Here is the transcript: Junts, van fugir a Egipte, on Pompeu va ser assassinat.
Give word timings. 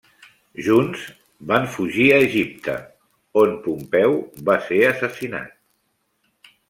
Junts, 0.67 1.01
van 1.51 1.67
fugir 1.75 2.07
a 2.13 2.17
Egipte, 2.29 2.75
on 3.43 3.53
Pompeu 3.67 4.17
va 4.49 4.57
ser 4.71 4.81
assassinat. 4.93 6.53